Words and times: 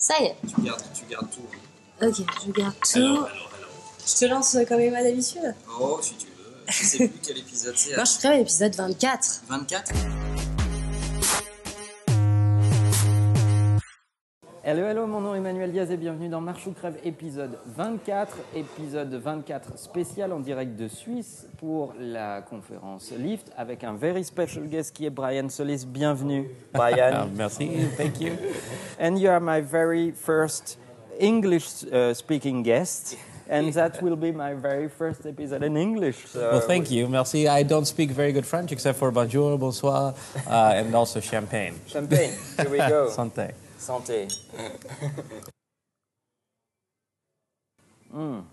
Ça 0.00 0.14
y 0.20 0.24
est. 0.24 0.36
Tu 0.48 0.60
gardes, 0.62 0.82
tu 0.94 1.04
gardes 1.10 1.30
tout. 1.30 1.42
hein. 2.00 2.08
Ok, 2.08 2.14
je 2.46 2.50
garde 2.52 2.74
tout. 2.82 2.98
Alors, 2.98 3.10
alors, 3.18 3.26
alors. 3.28 3.68
Je 4.06 4.14
te 4.18 4.24
lance 4.24 4.56
comme 4.66 4.80
va 4.90 5.02
d'habitude? 5.04 5.54
Oh, 5.78 5.98
si 6.02 6.14
tu 6.14 6.26
veux. 6.26 6.32
Je 6.68 6.84
sais 6.84 7.08
plus 7.08 7.20
quel 7.22 7.38
épisode 7.38 7.74
c'est. 7.76 7.94
Moi, 7.94 8.04
je 8.04 8.12
ferai 8.12 8.38
l'épisode 8.38 8.74
24. 8.74 9.42
24 9.48 9.92
Hello, 14.70 14.86
hello, 14.86 15.04
mon 15.04 15.20
nom 15.20 15.34
est 15.34 15.38
Emmanuel 15.38 15.72
Diaz 15.72 15.90
et 15.90 15.96
bienvenue 15.96 16.28
dans 16.28 16.40
Marche 16.40 16.64
ou 16.68 16.70
Crève 16.70 16.94
épisode 17.02 17.58
24, 17.76 18.36
épisode 18.54 19.12
24 19.12 19.76
spécial 19.76 20.32
en 20.32 20.38
direct 20.38 20.76
de 20.76 20.86
Suisse 20.86 21.48
pour 21.58 21.92
la 21.98 22.40
conférence 22.42 23.10
Lift 23.10 23.50
avec 23.56 23.82
un 23.82 23.94
very 23.94 24.22
special 24.22 24.68
guest 24.68 24.94
qui 24.94 25.06
est 25.06 25.10
Brian 25.10 25.48
Solis. 25.48 25.84
Bienvenue, 25.84 26.48
Brian. 26.72 27.26
Merci, 27.34 27.68
thank 27.96 28.20
you. 28.20 28.34
and 29.00 29.16
you 29.16 29.28
are 29.28 29.40
my 29.40 29.60
very 29.60 30.12
first 30.12 30.78
English 31.18 31.82
uh, 31.92 32.14
speaking 32.14 32.62
guest. 32.62 33.16
And 33.50 33.72
that 33.72 34.00
will 34.00 34.14
be 34.14 34.30
my 34.30 34.54
very 34.54 34.88
first 34.88 35.26
episode 35.26 35.64
in 35.64 35.76
English. 35.76 36.28
So 36.28 36.48
Well, 36.48 36.60
thank 36.60 36.92
you, 36.92 37.08
merci. 37.08 37.48
I 37.48 37.64
don't 37.64 37.86
speak 37.86 38.12
very 38.12 38.30
good 38.32 38.46
French 38.46 38.70
except 38.70 39.00
for 39.00 39.10
bonjour, 39.10 39.58
bonsoir, 39.58 40.14
uh, 40.46 40.74
and 40.76 40.94
also 40.94 41.18
champagne. 41.18 41.74
Champagne, 41.88 42.30
here 42.56 42.70
we 42.70 42.78
go. 42.78 43.08
Santé. 43.16 43.50
Santé. 43.80 44.28
Mm. 48.12 48.44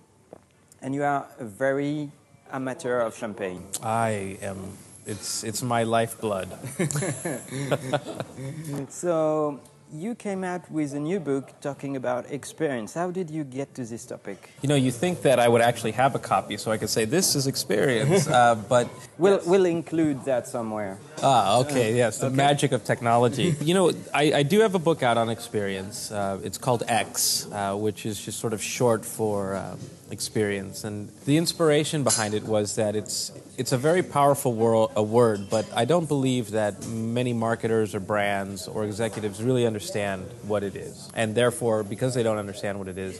And 0.82 0.96
you 0.96 1.04
are 1.04 1.28
a 1.40 1.44
very 1.44 2.12
amateur 2.52 3.00
of 3.00 3.18
champagne. 3.18 3.64
I 3.82 4.38
am. 4.42 4.78
It's 5.06 5.44
it's 5.44 5.64
my 5.64 5.84
lifeblood. 5.84 6.50
So 8.90 9.60
you 9.92 10.16
came 10.16 10.44
out 10.44 10.70
with 10.70 10.94
a 10.94 11.00
new 11.00 11.20
book 11.20 11.52
talking 11.62 11.96
about 11.96 12.30
experience. 12.32 12.94
How 12.94 13.12
did 13.12 13.30
you 13.30 13.44
get 13.44 13.74
to 13.76 13.86
this 13.86 14.06
topic? 14.06 14.50
You 14.62 14.70
know, 14.70 14.76
you 14.76 14.92
think 14.92 15.22
that 15.22 15.40
I 15.40 15.48
would 15.48 15.62
actually 15.62 15.94
have 15.94 16.16
a 16.16 16.20
copy 16.20 16.58
so 16.58 16.72
I 16.72 16.78
could 16.78 16.90
say 16.90 17.06
this 17.06 17.36
is 17.36 17.48
experience, 17.48 18.28
uh, 18.28 18.56
but 18.70 18.90
We'll, 19.18 19.42
we'll 19.46 19.66
include 19.66 20.26
that 20.26 20.48
somewhere. 20.48 21.00
Ah, 21.24 21.60
okay, 21.62 21.96
yes, 21.96 22.20
the 22.20 22.30
magic 22.30 22.72
of 22.72 22.84
technology. 22.84 23.56
you 23.62 23.74
know, 23.74 23.92
I, 24.14 24.34
I 24.34 24.44
do 24.44 24.60
have 24.60 24.76
a 24.76 24.80
book 24.80 25.02
out 25.02 25.18
on 25.18 25.30
experience. 25.30 26.12
Uh, 26.12 26.40
it's 26.44 26.60
called 26.60 26.84
X, 26.88 27.48
uh, 27.52 27.76
which 27.76 28.06
is 28.06 28.24
just 28.24 28.40
sort 28.40 28.54
of 28.54 28.62
short 28.62 29.04
for 29.04 29.56
um, 29.56 29.80
experience. 30.12 30.84
And 30.84 31.10
the 31.26 31.38
inspiration 31.38 32.04
behind 32.04 32.36
it 32.36 32.44
was 32.44 32.76
that 32.76 32.96
it's 32.96 33.32
it's 33.58 33.72
a 33.72 33.78
very 33.78 34.04
powerful 34.04 34.54
wor- 34.54 34.92
a 34.96 35.02
word, 35.02 35.50
but 35.50 35.66
I 35.76 35.86
don't 35.86 36.08
believe 36.08 36.52
that 36.52 36.86
many 36.88 37.34
marketers 37.34 37.96
or 37.96 38.00
brands 38.00 38.68
or 38.68 38.86
executives 38.86 39.42
really 39.42 39.66
understand 39.66 40.26
what 40.44 40.64
it 40.64 40.76
is. 40.76 41.10
And 41.16 41.34
therefore, 41.34 41.84
because 41.84 42.14
they 42.14 42.22
don't 42.22 42.38
understand 42.38 42.78
what 42.78 42.88
it 42.88 43.00
is, 43.00 43.20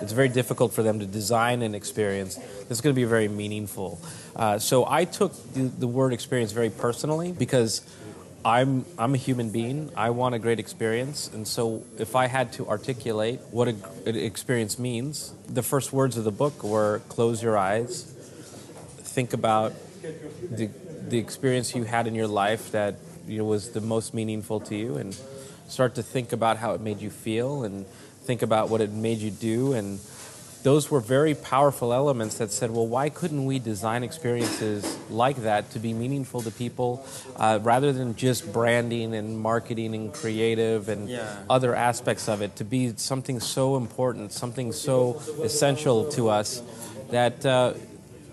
it's 0.00 0.12
very 0.12 0.30
difficult 0.30 0.72
for 0.72 0.82
them 0.82 0.98
to 1.00 1.06
design 1.06 1.62
an 1.62 1.74
experience 1.74 2.36
that's 2.68 2.80
going 2.80 2.94
to 2.94 2.98
be 2.98 3.04
very 3.04 3.28
meaningful. 3.28 4.00
Uh, 4.34 4.58
so 4.58 4.86
I 4.88 5.04
took 5.04 5.32
the, 5.52 5.62
the 5.62 5.86
word 5.86 6.12
experience 6.12 6.52
very 6.52 6.70
personally 6.70 7.32
because 7.32 7.82
I'm 8.44 8.84
I'm 8.98 9.14
a 9.14 9.16
human 9.16 9.50
being. 9.50 9.90
I 9.96 10.10
want 10.10 10.34
a 10.34 10.38
great 10.38 10.58
experience, 10.58 11.30
and 11.32 11.48
so 11.48 11.82
if 11.98 12.14
I 12.14 12.26
had 12.26 12.52
to 12.54 12.68
articulate 12.68 13.40
what 13.50 13.68
a, 13.68 13.76
an 14.04 14.16
experience 14.16 14.78
means, 14.78 15.32
the 15.48 15.62
first 15.62 15.94
words 15.94 16.18
of 16.18 16.24
the 16.24 16.32
book 16.32 16.62
were 16.62 17.00
close 17.08 17.42
your 17.42 17.56
eyes, 17.56 18.13
think 19.14 19.32
about 19.32 19.72
the 20.50 20.68
the 21.08 21.18
experience 21.18 21.74
you 21.74 21.84
had 21.84 22.06
in 22.06 22.14
your 22.14 22.26
life 22.26 22.72
that 22.72 22.94
you 23.28 23.38
know 23.38 23.44
was 23.44 23.70
the 23.70 23.80
most 23.80 24.14
meaningful 24.14 24.58
to 24.68 24.74
you, 24.74 24.96
and 24.96 25.16
start 25.68 25.94
to 25.94 26.02
think 26.02 26.32
about 26.32 26.56
how 26.56 26.74
it 26.74 26.80
made 26.80 27.00
you 27.00 27.10
feel, 27.10 27.62
and 27.64 27.86
think 28.26 28.42
about 28.42 28.68
what 28.70 28.80
it 28.80 28.90
made 28.90 29.18
you 29.18 29.30
do, 29.30 29.72
and 29.74 30.00
those 30.62 30.90
were 30.90 31.00
very 31.00 31.34
powerful 31.34 31.92
elements 31.92 32.38
that 32.38 32.50
said, 32.50 32.70
well, 32.70 32.86
why 32.86 33.10
couldn't 33.10 33.44
we 33.44 33.58
design 33.58 34.02
experiences 34.02 34.96
like 35.10 35.36
that 35.44 35.68
to 35.72 35.78
be 35.78 35.92
meaningful 35.92 36.40
to 36.40 36.50
people 36.50 37.04
uh, 37.36 37.58
rather 37.62 37.92
than 37.92 38.16
just 38.16 38.50
branding 38.50 39.14
and 39.14 39.38
marketing 39.38 39.94
and 39.94 40.14
creative 40.14 40.88
and 40.88 41.10
Yeah. 41.10 41.42
other 41.50 41.74
aspects 41.74 42.28
of 42.30 42.40
it 42.40 42.56
to 42.56 42.64
be 42.64 42.94
something 42.96 43.40
so 43.40 43.76
important, 43.76 44.32
something 44.32 44.72
so 44.72 45.20
essential 45.42 46.08
to 46.16 46.30
us 46.30 46.62
that 47.10 47.44
uh, 47.44 47.74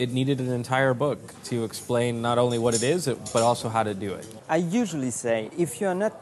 it 0.02 0.12
needed 0.12 0.40
an 0.40 0.52
entire 0.52 0.96
book 0.96 1.20
to 1.44 1.64
explain 1.64 2.24
not 2.24 2.40
only 2.40 2.58
what 2.58 2.74
it 2.74 2.82
is, 2.82 3.06
but 3.06 3.44
also 3.44 3.70
how 3.70 3.84
to 3.84 3.94
do 3.94 4.12
it. 4.14 4.26
I 4.50 4.56
usually 4.56 5.12
say 5.12 5.52
if 5.56 5.80
you're 5.80 5.94
not 5.94 6.14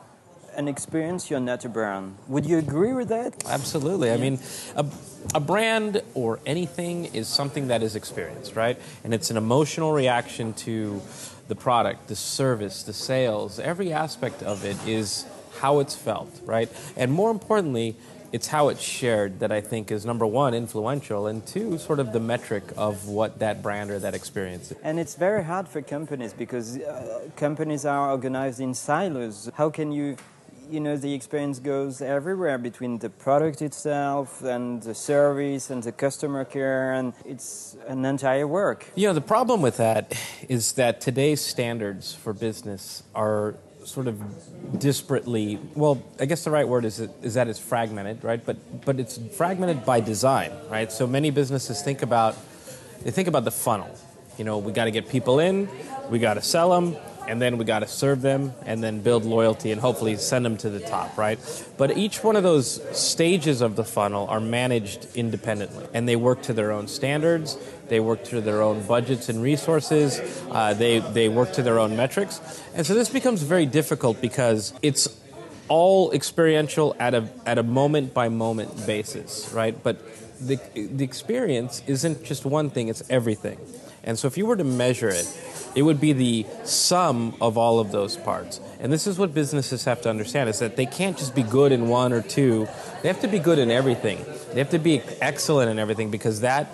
an 0.58 0.68
experience, 0.68 1.30
you're 1.30 1.40
not 1.40 1.64
a 1.64 1.70
brand. 1.70 2.18
Would 2.28 2.46
you 2.46 2.58
agree 2.58 2.92
with 2.92 3.08
that? 3.08 3.42
Absolutely. 3.48 4.12
I 4.12 4.18
mean, 4.18 4.38
a, 4.76 4.86
a 5.34 5.40
brand 5.40 6.02
or 6.14 6.42
anything 6.46 7.06
is 7.16 7.30
something 7.30 7.70
that 7.70 7.82
is 7.82 7.96
experienced, 7.96 8.58
right? 8.58 8.78
And 9.06 9.14
it's 9.14 9.32
an 9.32 9.38
emotional 9.38 9.94
reaction 9.94 10.54
to 10.66 11.02
the 11.48 11.56
product, 11.56 12.10
the 12.10 12.18
service, 12.18 12.84
the 12.84 12.92
sales. 12.94 13.60
Every 13.60 13.94
aspect 13.94 14.44
of 14.44 14.66
it 14.66 14.76
is 14.86 15.26
how 15.60 15.80
it's 15.80 15.96
felt, 15.96 16.42
right? 16.44 16.70
And 16.98 17.14
more 17.14 17.32
importantly, 17.32 17.96
it's 18.32 18.48
how 18.48 18.70
it's 18.70 18.82
shared 18.82 19.40
that 19.40 19.52
I 19.52 19.62
think 19.62 19.92
is 19.92 20.06
number 20.06 20.26
one, 20.26 20.54
influential, 20.54 21.28
and 21.28 21.46
two, 21.46 21.78
sort 21.78 22.00
of 22.00 22.14
the 22.14 22.20
metric 22.20 22.64
of 22.78 23.08
what 23.08 23.40
that 23.40 23.62
brand 23.62 23.92
or 23.92 24.00
that 24.00 24.14
experience 24.14 24.72
is. 24.72 24.78
And 24.84 25.00
it's 25.00 25.16
very 25.16 25.44
hard 25.44 25.68
for 25.68 25.82
companies 25.82 26.34
because 26.34 26.78
uh, 26.78 27.30
companies 27.36 27.86
are 27.86 28.12
organized 28.12 28.60
in 28.60 28.74
silos. 28.74 29.50
How 29.56 29.70
can 29.70 29.92
you, 29.92 30.18
you 30.70 30.80
know, 30.80 30.96
the 30.98 31.14
experience 31.14 31.60
goes 31.60 32.02
everywhere 32.02 32.58
between 32.58 33.00
the 33.00 33.10
product 33.10 33.62
itself 33.62 34.44
and 34.44 34.84
the 34.84 34.94
service 34.94 35.72
and 35.72 35.82
the 35.82 35.92
customer 35.92 36.46
care, 36.46 36.94
and 36.94 37.14
it's 37.26 37.76
an 37.88 38.06
entire 38.06 38.48
work. 38.48 38.86
You 38.96 39.08
know, 39.08 39.14
the 39.14 39.22
problem 39.22 39.62
with 39.62 39.78
that 39.78 40.14
is 40.48 40.74
that 40.74 41.02
today's 41.02 41.42
standards 41.42 42.14
for 42.14 42.34
business 42.34 43.04
are 43.16 43.56
sort 43.86 44.08
of 44.08 44.16
disparately, 44.74 45.60
well, 45.76 46.02
I 46.20 46.26
guess 46.26 46.44
the 46.44 46.52
right 46.52 46.68
word 46.68 46.86
is, 46.86 47.00
is 47.00 47.34
that 47.34 47.48
it's 47.48 47.60
fragmented, 47.60 48.24
right? 48.24 48.44
But, 48.44 48.86
but 48.86 49.00
it's 49.00 49.20
fragmented 49.36 49.86
by 49.86 50.00
design, 50.00 50.52
right? 50.70 50.92
So 50.92 51.08
many 51.08 51.32
businesses 51.32 51.82
think 51.82 52.02
about, 52.02 52.36
they 53.04 53.12
think 53.12 53.28
about 53.28 53.46
the 53.46 53.52
funnel. 53.52 53.90
You 54.38 54.46
know, 54.46 54.58
we 54.58 54.72
got 54.72 54.86
to 54.86 54.92
get 54.92 55.10
people 55.10 55.40
in, 55.40 55.70
we 56.10 56.20
got 56.20 56.36
to 56.36 56.42
sell 56.42 56.70
them, 56.70 56.96
and 57.30 57.40
then 57.40 57.60
we 57.60 57.64
got 57.64 57.80
to 57.80 57.88
serve 57.88 58.24
them 58.24 58.54
and 58.66 58.84
then 58.84 59.02
build 59.02 59.24
loyalty 59.24 59.72
and 59.72 59.80
hopefully 59.80 60.16
send 60.16 60.44
them 60.44 60.58
to 60.58 60.70
the 60.70 60.80
top, 60.80 61.16
right? 61.16 61.40
But 61.78 61.96
each 61.96 62.24
one 62.24 62.36
of 62.36 62.42
those 62.42 62.82
stages 62.98 63.62
of 63.62 63.76
the 63.76 63.84
funnel 63.84 64.28
are 64.28 64.40
managed 64.40 65.08
independently 65.16 65.86
and 65.94 66.10
they 66.10 66.16
work 66.16 66.42
to 66.44 66.54
their 66.54 66.72
own 66.72 66.88
standards, 66.88 67.56
they 67.88 68.00
work 68.00 68.24
to 68.26 68.42
their 68.42 68.64
own 68.64 68.82
budgets 68.88 69.30
and 69.30 69.44
resources, 69.44 70.20
uh, 70.50 70.74
they, 70.74 71.00
they 71.00 71.30
work 71.30 71.54
to 71.54 71.62
their 71.62 71.78
own 71.78 71.96
metrics. 71.96 72.64
And 72.74 72.84
so 72.84 72.96
this 72.96 73.10
becomes 73.10 73.44
very 73.44 73.68
difficult 73.68 74.20
because 74.20 74.74
it's 74.82 75.08
all 75.68 76.12
experiential 76.12 76.96
at 77.00 77.14
a, 77.14 77.30
at 77.46 77.60
a 77.60 77.64
moment 77.64 78.12
by 78.12 78.30
moment 78.30 78.88
basis, 78.88 79.52
right? 79.54 79.76
But 79.84 80.02
the, 80.42 80.60
the 80.74 81.04
experience 81.04 81.84
isn't 81.86 82.24
just 82.24 82.44
one 82.44 82.72
thing, 82.72 82.88
it's 82.88 83.04
everything. 83.08 83.60
And 84.04 84.18
so 84.18 84.28
if 84.28 84.38
you 84.38 84.46
were 84.46 84.56
to 84.56 84.64
measure 84.64 85.10
it, 85.10 85.28
it 85.76 85.84
would 85.84 86.02
be 86.02 86.14
the 86.14 86.46
sum 86.64 87.36
of 87.42 87.58
all 87.58 87.80
of 87.80 87.92
those 87.92 88.18
parts. 88.18 88.60
And 88.80 88.92
this 88.92 89.08
is 89.08 89.18
what 89.18 89.34
businesses 89.34 89.86
have 89.86 90.02
to 90.02 90.10
understand 90.10 90.50
is 90.50 90.60
that 90.60 90.76
they 90.76 90.86
can't 90.86 91.18
just 91.18 91.36
be 91.36 91.44
good 91.44 91.72
in 91.72 91.88
one 91.88 92.14
or 92.14 92.22
two. 92.22 92.68
They 93.02 93.08
have 93.08 93.22
to 93.22 93.28
be 93.28 93.40
good 93.40 93.60
in 93.60 93.70
everything. 93.70 94.26
They 94.54 94.60
have 94.60 94.72
to 94.72 94.80
be 94.80 95.02
excellent 95.22 95.70
in 95.70 95.80
everything 95.80 96.10
because 96.12 96.42
that 96.42 96.68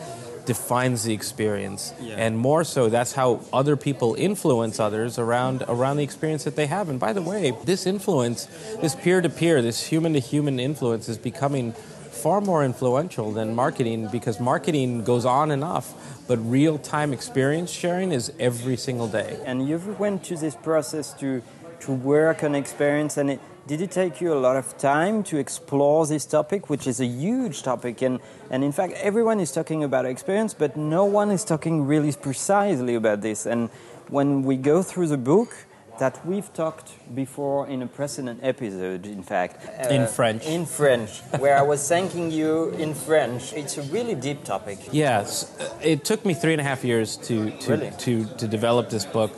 defines 0.45 1.03
the 1.03 1.13
experience. 1.13 1.93
And 2.15 2.37
more 2.37 2.63
so 2.63 2.89
that's 2.89 3.13
how 3.13 3.41
other 3.51 3.75
people 3.75 4.15
influence 4.15 4.79
others 4.79 5.17
around 5.17 5.63
around 5.67 5.97
the 5.97 6.03
experience 6.03 6.43
that 6.43 6.55
they 6.55 6.67
have. 6.67 6.89
And 6.89 6.99
by 6.99 7.13
the 7.13 7.21
way, 7.21 7.53
this 7.65 7.85
influence, 7.85 8.45
this 8.81 8.95
peer 8.95 9.21
to 9.21 9.29
peer, 9.29 9.61
this 9.61 9.87
human 9.87 10.13
to 10.13 10.19
human 10.19 10.59
influence 10.59 11.09
is 11.09 11.17
becoming 11.17 11.73
far 12.15 12.41
more 12.41 12.63
influential 12.63 13.31
than 13.31 13.53
marketing 13.53 14.07
because 14.11 14.39
marketing 14.39 15.03
goes 15.03 15.25
on 15.25 15.51
and 15.51 15.63
off, 15.63 15.93
but 16.27 16.37
real 16.37 16.77
time 16.77 17.13
experience 17.13 17.69
sharing 17.71 18.11
is 18.11 18.31
every 18.39 18.77
single 18.77 19.07
day. 19.07 19.39
And 19.45 19.67
you've 19.67 19.99
went 19.99 20.23
to 20.25 20.35
this 20.37 20.55
process 20.55 21.13
to 21.19 21.41
to 21.81 21.91
work 21.91 22.43
on 22.43 22.55
experience, 22.55 23.17
and 23.17 23.29
it, 23.31 23.39
did 23.67 23.81
it 23.81 23.91
take 23.91 24.21
you 24.21 24.33
a 24.33 24.39
lot 24.39 24.55
of 24.55 24.77
time 24.77 25.23
to 25.23 25.37
explore 25.37 26.07
this 26.07 26.25
topic, 26.25 26.69
which 26.69 26.87
is 26.87 26.99
a 26.99 27.05
huge 27.05 27.63
topic? 27.63 28.01
And 28.01 28.19
and 28.49 28.63
in 28.63 28.71
fact, 28.71 28.93
everyone 28.93 29.39
is 29.39 29.51
talking 29.51 29.83
about 29.83 30.05
experience, 30.05 30.53
but 30.53 30.77
no 30.77 31.05
one 31.05 31.31
is 31.31 31.43
talking 31.43 31.85
really 31.85 32.13
precisely 32.13 32.95
about 32.95 33.21
this. 33.21 33.45
And 33.45 33.69
when 34.09 34.43
we 34.43 34.55
go 34.57 34.81
through 34.81 35.07
the 35.07 35.17
book. 35.17 35.53
That 35.99 36.25
we've 36.25 36.51
talked 36.53 36.91
before 37.15 37.67
in 37.67 37.81
a 37.81 37.87
precedent 37.87 38.41
episode, 38.43 39.05
in 39.05 39.23
fact. 39.23 39.63
In 39.89 40.07
French. 40.07 40.45
In 40.45 40.65
French, 40.65 41.21
where 41.39 41.57
I 41.57 41.61
was 41.61 41.87
thanking 41.87 42.31
you 42.31 42.69
in 42.71 42.93
French. 42.93 43.53
It's 43.53 43.77
a 43.77 43.81
really 43.83 44.15
deep 44.15 44.43
topic. 44.43 44.77
Yes, 44.91 45.55
it 45.81 46.03
took 46.03 46.25
me 46.25 46.33
three 46.33 46.51
and 46.51 46.59
a 46.59 46.65
half 46.65 46.83
years 46.83 47.15
to 47.27 47.49
to, 47.61 47.71
Really? 47.71 47.91
to, 47.99 48.25
to 48.25 48.47
develop 48.47 48.89
this 48.89 49.05
book. 49.05 49.31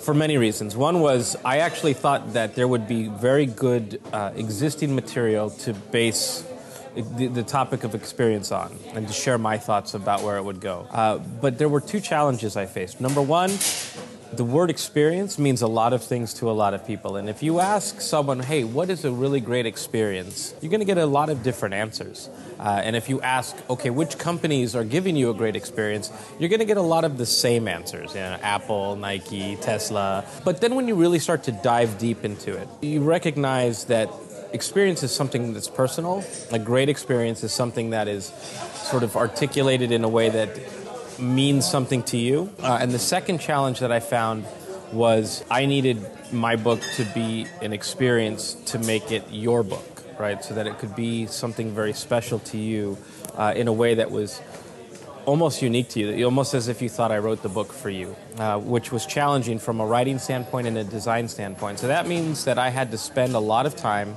For 0.00 0.14
many 0.14 0.38
reasons. 0.38 0.74
One 0.76 1.00
was 1.00 1.36
I 1.44 1.58
actually 1.58 1.92
thought 1.92 2.32
that 2.32 2.54
there 2.54 2.66
would 2.66 2.88
be 2.88 3.08
very 3.08 3.44
good 3.44 4.00
uh, 4.14 4.32
existing 4.34 4.94
material 4.94 5.50
to 5.64 5.74
base 5.92 6.42
the, 6.96 7.26
the 7.28 7.42
topic 7.42 7.84
of 7.84 7.94
experience 7.94 8.50
on 8.50 8.76
and 8.94 9.06
to 9.06 9.12
share 9.12 9.36
my 9.36 9.58
thoughts 9.58 9.92
about 9.92 10.22
where 10.22 10.38
it 10.38 10.42
would 10.42 10.60
go. 10.60 10.86
Uh, 10.90 11.18
but 11.18 11.58
there 11.58 11.68
were 11.68 11.82
two 11.82 12.00
challenges 12.00 12.56
I 12.56 12.64
faced. 12.64 12.98
Number 12.98 13.20
one, 13.20 13.50
the 14.32 14.44
word 14.44 14.70
experience 14.70 15.38
means 15.38 15.60
a 15.60 15.66
lot 15.66 15.92
of 15.92 16.04
things 16.04 16.34
to 16.34 16.50
a 16.50 16.52
lot 16.52 16.72
of 16.72 16.86
people. 16.86 17.16
And 17.16 17.28
if 17.28 17.42
you 17.42 17.58
ask 17.58 18.00
someone, 18.00 18.40
hey, 18.40 18.62
what 18.64 18.88
is 18.88 19.04
a 19.04 19.10
really 19.10 19.40
great 19.40 19.66
experience? 19.66 20.54
You're 20.60 20.70
going 20.70 20.80
to 20.80 20.86
get 20.86 20.98
a 20.98 21.06
lot 21.06 21.30
of 21.30 21.42
different 21.42 21.74
answers. 21.74 22.30
Uh, 22.58 22.80
and 22.84 22.94
if 22.94 23.08
you 23.08 23.20
ask, 23.22 23.56
okay, 23.68 23.90
which 23.90 24.18
companies 24.18 24.76
are 24.76 24.84
giving 24.84 25.16
you 25.16 25.30
a 25.30 25.34
great 25.34 25.56
experience, 25.56 26.12
you're 26.38 26.48
going 26.48 26.60
to 26.60 26.66
get 26.66 26.76
a 26.76 26.82
lot 26.82 27.04
of 27.04 27.18
the 27.18 27.26
same 27.26 27.66
answers. 27.66 28.14
You 28.14 28.20
know, 28.20 28.38
Apple, 28.42 28.96
Nike, 28.96 29.56
Tesla. 29.56 30.24
But 30.44 30.60
then 30.60 30.76
when 30.76 30.86
you 30.86 30.94
really 30.94 31.18
start 31.18 31.44
to 31.44 31.52
dive 31.52 31.98
deep 31.98 32.24
into 32.24 32.56
it, 32.56 32.68
you 32.82 33.02
recognize 33.02 33.86
that 33.86 34.10
experience 34.52 35.02
is 35.02 35.12
something 35.12 35.54
that's 35.54 35.68
personal. 35.68 36.24
A 36.52 36.58
great 36.58 36.88
experience 36.88 37.42
is 37.42 37.52
something 37.52 37.90
that 37.90 38.08
is 38.08 38.26
sort 38.90 39.02
of 39.02 39.16
articulated 39.16 39.90
in 39.92 40.04
a 40.04 40.08
way 40.08 40.28
that 40.28 40.50
means 41.20 41.68
something 41.68 42.02
to 42.04 42.16
you. 42.16 42.50
Uh, 42.62 42.78
and 42.80 42.92
the 42.92 42.98
second 42.98 43.40
challenge 43.40 43.80
that 43.80 43.92
I 43.92 44.00
found 44.00 44.44
was 44.92 45.44
I 45.50 45.66
needed 45.66 46.04
my 46.32 46.56
book 46.56 46.80
to 46.96 47.04
be 47.14 47.46
an 47.62 47.72
experience 47.72 48.54
to 48.66 48.78
make 48.78 49.12
it 49.12 49.24
your 49.30 49.62
book, 49.62 50.02
right? 50.18 50.42
So 50.44 50.54
that 50.54 50.66
it 50.66 50.78
could 50.78 50.94
be 50.96 51.26
something 51.26 51.72
very 51.72 51.92
special 51.92 52.38
to 52.40 52.58
you 52.58 52.98
uh, 53.36 53.52
in 53.56 53.68
a 53.68 53.72
way 53.72 53.94
that 53.94 54.10
was 54.10 54.40
almost 55.26 55.62
unique 55.62 55.88
to 55.90 56.00
you, 56.00 56.24
almost 56.24 56.54
as 56.54 56.68
if 56.68 56.82
you 56.82 56.88
thought 56.88 57.12
I 57.12 57.18
wrote 57.18 57.42
the 57.42 57.48
book 57.48 57.72
for 57.72 57.90
you, 57.90 58.16
uh, 58.38 58.58
which 58.58 58.90
was 58.90 59.06
challenging 59.06 59.58
from 59.58 59.80
a 59.80 59.86
writing 59.86 60.18
standpoint 60.18 60.66
and 60.66 60.76
a 60.78 60.84
design 60.84 61.28
standpoint. 61.28 61.78
So 61.78 61.88
that 61.88 62.06
means 62.06 62.44
that 62.44 62.58
I 62.58 62.70
had 62.70 62.90
to 62.90 62.98
spend 62.98 63.34
a 63.34 63.38
lot 63.38 63.66
of 63.66 63.76
time 63.76 64.16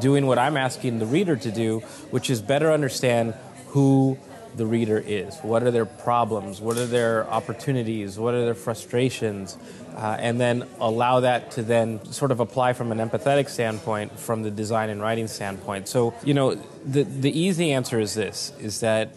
doing 0.00 0.26
what 0.26 0.38
I'm 0.38 0.56
asking 0.56 0.98
the 0.98 1.06
reader 1.06 1.36
to 1.36 1.50
do, 1.50 1.80
which 2.10 2.30
is 2.30 2.40
better 2.40 2.72
understand 2.72 3.34
who 3.68 4.18
the 4.56 4.66
reader 4.66 5.02
is. 5.04 5.36
What 5.38 5.62
are 5.62 5.70
their 5.70 5.86
problems? 5.86 6.60
What 6.60 6.76
are 6.76 6.86
their 6.86 7.28
opportunities? 7.28 8.18
What 8.18 8.34
are 8.34 8.44
their 8.44 8.54
frustrations? 8.54 9.56
Uh, 9.96 10.16
and 10.18 10.40
then 10.40 10.66
allow 10.80 11.20
that 11.20 11.52
to 11.52 11.62
then 11.62 12.04
sort 12.06 12.30
of 12.30 12.40
apply 12.40 12.72
from 12.72 12.92
an 12.92 12.98
empathetic 12.98 13.48
standpoint, 13.48 14.18
from 14.18 14.42
the 14.42 14.50
design 14.50 14.90
and 14.90 15.00
writing 15.00 15.28
standpoint. 15.28 15.88
So, 15.88 16.14
you 16.24 16.34
know, 16.34 16.54
the, 16.84 17.02
the 17.02 17.38
easy 17.38 17.72
answer 17.72 18.00
is 18.00 18.14
this, 18.14 18.52
is 18.60 18.80
that 18.80 19.10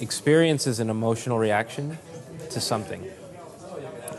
experience 0.00 0.66
is 0.66 0.80
an 0.80 0.90
emotional 0.90 1.38
reaction 1.38 1.98
to 2.50 2.60
something. 2.60 3.04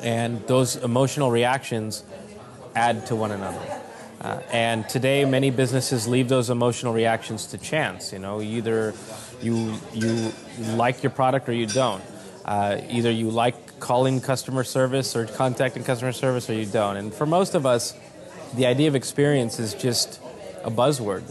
And 0.02 0.46
those 0.48 0.76
emotional 0.76 1.32
reactions 1.32 2.04
add 2.76 3.06
to 3.08 3.16
one 3.16 3.32
another. 3.32 3.83
Uh, 4.24 4.40
and 4.52 4.88
today, 4.88 5.26
many 5.26 5.50
businesses 5.50 6.08
leave 6.08 6.30
those 6.30 6.50
emotional 6.50 6.94
reactions 6.94 7.46
to 7.48 7.58
chance. 7.58 8.14
You 8.14 8.20
know, 8.20 8.42
either 8.42 8.94
you 9.42 9.76
you 9.94 10.32
like 10.76 11.04
your 11.04 11.10
product 11.10 11.50
or 11.50 11.54
you 11.54 11.66
don't. 11.66 12.02
Uh, 12.46 12.80
either 12.90 13.12
you 13.12 13.30
like 13.30 13.80
calling 13.80 14.22
customer 14.22 14.64
service 14.64 15.16
or 15.16 15.26
contacting 15.26 15.84
customer 15.84 16.14
service 16.14 16.50
or 16.50 16.54
you 16.54 16.66
don't. 16.66 16.96
And 16.96 17.14
for 17.14 17.26
most 17.26 17.54
of 17.54 17.66
us, 17.66 17.94
the 18.56 18.66
idea 18.66 18.88
of 18.88 18.96
experience 18.96 19.60
is 19.60 19.74
just 19.74 20.22
a 20.64 20.72
buzzword. 20.72 21.24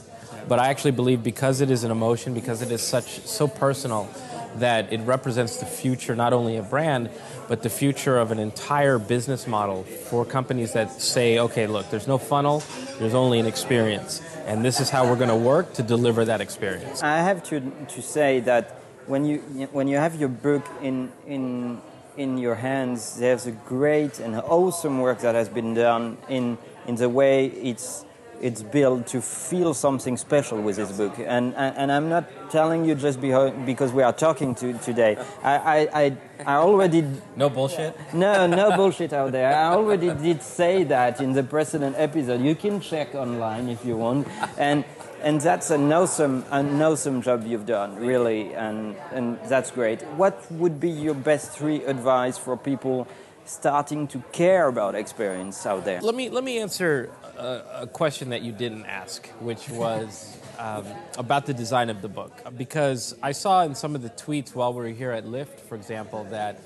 But 0.49 0.59
I 0.59 0.69
actually 0.69 0.91
believe 0.91 1.23
because 1.23 1.61
it 1.61 1.71
is 1.71 1.85
an 1.85 1.91
emotion, 1.91 2.35
because 2.35 2.61
it 2.61 2.71
is 2.71 2.83
such 2.83 3.21
so 3.21 3.49
personal, 3.49 4.09
that 4.57 4.93
it 4.93 5.01
represents 5.01 5.59
the 5.59 5.67
future 5.67 6.15
not 6.15 6.33
only 6.33 6.57
of 6.57 6.71
brand, 6.71 7.11
but 7.49 7.63
the 7.63 7.71
future 7.71 8.19
of 8.19 8.31
an 8.31 8.39
entire 8.39 8.99
business 8.99 9.47
model 9.47 9.85
for 9.85 10.25
companies 10.25 10.73
that 10.73 11.01
say, 11.01 11.39
okay, 11.39 11.67
look, 11.67 11.91
there's 11.91 12.09
no 12.09 12.19
funnel, 12.19 12.63
there's 12.99 13.15
only 13.15 13.39
an 13.41 13.47
experience. 13.47 14.23
And 14.47 14.65
this 14.65 14.81
is 14.81 14.91
how 14.91 15.07
we're 15.09 15.17
going 15.17 15.29
to 15.29 15.37
work 15.37 15.75
to 15.75 15.83
deliver 15.83 16.25
that 16.25 16.41
experience. 16.41 17.03
I 17.03 17.19
have 17.19 17.43
to, 17.45 17.61
to 17.61 18.03
say 18.03 18.41
that 18.41 18.79
when 19.07 19.25
you, 19.25 19.39
when 19.73 19.89
you 19.89 19.97
have 19.97 20.17
your 20.17 20.29
book 20.29 20.67
in, 20.81 21.13
in, 21.27 21.81
in 22.17 22.39
your 22.39 22.55
hands, 22.55 23.17
there's 23.19 23.47
a 23.47 23.53
great 23.53 24.21
and 24.21 24.35
awesome 24.37 25.01
work 25.01 25.21
that 25.21 25.35
has 25.35 25.49
been 25.49 25.75
done 25.75 26.19
in, 26.29 26.59
in 26.87 26.97
the 26.97 27.09
way 27.09 27.47
it's 27.47 28.05
it's 28.43 28.63
built 28.63 29.07
to 29.07 29.23
feel 29.23 29.73
something 29.73 30.17
special 30.17 30.61
with 30.61 30.77
this 30.77 30.93
book. 30.93 31.15
And, 31.19 31.55
and 31.55 31.91
I'm 31.93 32.09
not 32.09 32.51
telling 32.51 32.85
you 32.85 32.95
just 32.97 33.21
because 33.21 33.93
we 33.93 34.03
are 34.03 34.13
talking 34.13 34.55
to, 34.57 34.75
today. 34.79 35.17
I, 35.43 35.89
I, 35.95 36.17
I 36.45 36.57
already. 36.57 37.07
No 37.37 37.49
bullshit? 37.49 37.97
No, 38.13 38.47
no 38.49 38.77
bullshit 38.77 39.13
out 39.13 39.33
there. 39.33 39.55
I 39.55 39.73
already 39.73 40.13
did 40.13 40.43
say 40.43 40.83
that 40.85 41.21
in 41.21 41.33
the 41.33 41.45
precedent 41.45 41.95
episode. 41.99 42.43
You 42.43 42.57
can 42.57 42.81
check 42.81 43.15
online 43.15 43.69
if 43.69 43.85
you 43.85 43.97
want. 43.97 44.27
And, 44.59 44.85
and 45.23 45.41
that's 45.41 45.71
an 45.71 45.93
awesome, 45.93 46.45
an 46.51 46.83
awesome 46.83 47.23
job 47.23 47.47
you've 47.47 47.67
done, 47.67 47.97
really. 47.97 48.53
And, 48.55 48.97
and 49.13 49.39
that's 49.45 49.71
great. 49.71 50.03
What 50.17 50.51
would 50.51 50.81
be 50.81 50.91
your 50.91 51.15
best 51.15 51.53
three 51.53 51.85
advice 51.85 52.37
for 52.37 52.57
people? 52.57 53.07
Starting 53.45 54.07
to 54.09 54.23
care 54.33 54.69
about 54.69 54.95
experience 54.95 55.67
out 55.67 55.85
there? 55.85 56.01
Let 56.01 56.15
me 56.15 56.31
let 56.31 56.45
me 56.45 56.59
answer 56.59 57.11
a, 57.37 57.83
a 57.83 57.87
question 57.87 58.31
that 58.31 58.43
you 58.43 58.53
didn't 58.53 58.87
ask, 58.87 59.27
which 59.41 59.69
was 59.69 60.39
um, 60.59 60.87
about 61.19 61.47
the 61.47 61.55
design 61.55 61.91
of 61.91 62.03
the 62.03 62.09
book, 62.09 62.33
because 62.57 63.15
I 63.23 63.33
saw 63.33 63.65
in 63.65 63.75
some 63.75 63.95
of 63.95 64.03
the 64.03 64.11
tweets 64.11 64.55
while 64.55 64.73
we 64.73 64.83
were 64.83 64.89
here 64.89 65.11
at 65.11 65.27
Lift, 65.27 65.61
for 65.61 65.75
example, 65.75 66.25
that. 66.31 66.61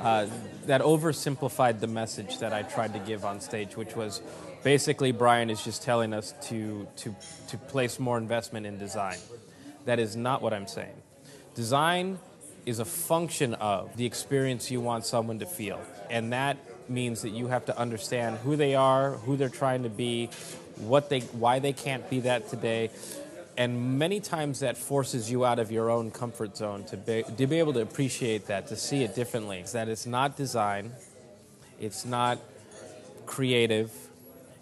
Uh, 0.00 0.28
that 0.66 0.80
oversimplified 0.80 1.80
the 1.80 1.88
message 1.88 2.38
that 2.38 2.52
I 2.52 2.62
tried 2.62 2.92
to 2.92 3.00
give 3.00 3.24
on 3.24 3.40
stage, 3.40 3.76
which 3.76 3.96
was 3.96 4.22
basically 4.62 5.10
Brian 5.10 5.50
is 5.50 5.64
just 5.64 5.82
telling 5.82 6.12
us 6.14 6.34
to, 6.42 6.86
to, 6.98 7.16
to 7.48 7.58
place 7.58 7.98
more 7.98 8.16
investment 8.16 8.64
in 8.64 8.78
design. 8.78 9.18
That 9.86 9.98
is 9.98 10.14
not 10.14 10.40
what 10.40 10.54
I'm 10.54 10.68
saying. 10.68 10.94
Design 11.56 12.20
is 12.68 12.80
a 12.80 12.84
function 12.84 13.54
of 13.54 13.96
the 13.96 14.04
experience 14.04 14.70
you 14.70 14.78
want 14.78 15.06
someone 15.06 15.38
to 15.38 15.46
feel. 15.46 15.80
And 16.10 16.34
that 16.34 16.58
means 16.90 17.22
that 17.22 17.30
you 17.30 17.46
have 17.46 17.64
to 17.64 17.78
understand 17.78 18.36
who 18.38 18.56
they 18.56 18.74
are, 18.74 19.12
who 19.12 19.38
they're 19.38 19.48
trying 19.48 19.84
to 19.84 19.88
be, 19.88 20.26
what 20.76 21.08
they 21.08 21.20
why 21.20 21.60
they 21.60 21.72
can't 21.72 22.08
be 22.10 22.20
that 22.20 22.50
today. 22.50 22.90
And 23.56 23.98
many 23.98 24.20
times 24.20 24.60
that 24.60 24.76
forces 24.76 25.30
you 25.30 25.46
out 25.46 25.58
of 25.58 25.72
your 25.72 25.90
own 25.90 26.10
comfort 26.10 26.58
zone 26.58 26.84
to 26.84 26.98
be, 26.98 27.24
to 27.38 27.46
be 27.46 27.58
able 27.58 27.72
to 27.72 27.80
appreciate 27.80 28.48
that, 28.48 28.68
to 28.68 28.76
see 28.76 29.02
it 29.02 29.14
differently. 29.14 29.64
That 29.72 29.88
it's 29.88 30.04
not 30.04 30.36
design, 30.36 30.92
it's 31.80 32.04
not 32.04 32.38
creative, 33.24 33.90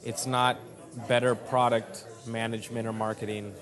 it's 0.04 0.26
not 0.26 0.58
better 1.08 1.34
product 1.34 2.04
management 2.24 2.86
or 2.86 2.92
marketing. 2.92 3.52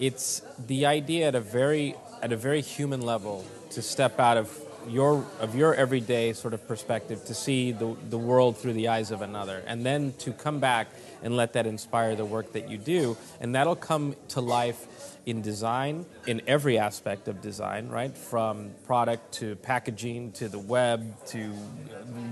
It's 0.00 0.42
the 0.66 0.86
idea 0.86 1.28
at 1.28 1.34
a 1.36 1.40
very 1.40 1.94
at 2.22 2.32
a 2.32 2.36
very 2.36 2.60
human 2.60 3.02
level 3.02 3.44
to 3.70 3.82
step 3.82 4.18
out 4.20 4.36
of 4.36 4.58
your 4.88 5.24
of 5.40 5.54
your 5.54 5.74
everyday 5.74 6.32
sort 6.32 6.54
of 6.54 6.66
perspective 6.66 7.24
to 7.26 7.34
see 7.34 7.72
the, 7.72 7.94
the 8.08 8.18
world 8.18 8.56
through 8.56 8.72
the 8.72 8.88
eyes 8.88 9.10
of 9.10 9.20
another 9.22 9.62
and 9.66 9.84
then 9.84 10.14
to 10.18 10.32
come 10.32 10.58
back 10.58 10.88
and 11.22 11.36
let 11.36 11.52
that 11.52 11.66
inspire 11.66 12.16
the 12.16 12.24
work 12.24 12.52
that 12.52 12.70
you 12.70 12.78
do. 12.78 13.16
And 13.40 13.54
that'll 13.54 13.76
come 13.76 14.16
to 14.28 14.40
life 14.40 15.18
in 15.26 15.42
design 15.42 16.06
in 16.26 16.40
every 16.46 16.78
aspect 16.78 17.28
of 17.28 17.42
design 17.42 17.88
right? 17.88 18.16
From 18.16 18.70
product 18.86 19.34
to 19.34 19.56
packaging 19.56 20.32
to 20.32 20.48
the 20.48 20.58
web 20.58 21.14
to 21.26 21.52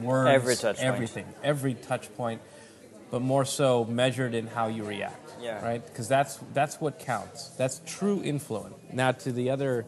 words 0.03 0.31
every 0.31 0.57
touch 0.57 0.81
everything 0.81 1.25
point. 1.25 1.37
every 1.45 1.75
touch 1.75 2.15
point 2.17 2.41
but 3.11 3.23
more 3.23 3.45
so 3.45 3.85
measured 3.85 4.35
in 4.35 4.47
how 4.47 4.67
you 4.67 4.85
react 4.85 5.33
yeah. 5.41 5.65
right 5.65 5.85
because 5.87 6.09
that's 6.09 6.39
that's 6.53 6.81
what 6.81 6.99
counts 6.99 7.49
that's 7.51 7.81
true 7.87 8.23
influence 8.23 8.75
now 8.93 9.13
to 9.13 9.33
the 9.33 9.51
other 9.51 9.87